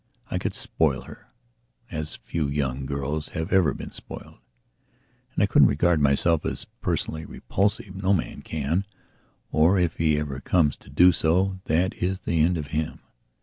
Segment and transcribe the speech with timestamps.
[0.31, 1.27] I could spoil her
[1.91, 4.39] as few young girls have ever been spoiled;
[5.35, 7.95] and I couldn't regard myself as personally repulsive.
[7.95, 8.85] No man can,
[9.51, 13.01] or if he ever comes to do so, that is the end of him.